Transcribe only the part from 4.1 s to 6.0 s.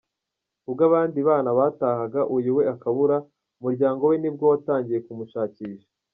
nibwo watangiye kumushakisha.